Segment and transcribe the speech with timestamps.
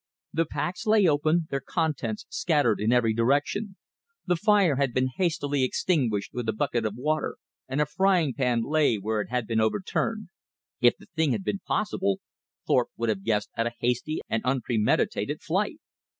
[0.33, 3.75] The packs lay open, their contents scattered in every direction.
[4.25, 8.63] The fire had been hastily extinguished with a bucket of water, and a frying pan
[8.63, 10.29] lay where it had been overturned.
[10.79, 12.19] If the thing had been possible,
[12.65, 15.77] Thorpe would have guessed at a hasty and unpremeditated flight.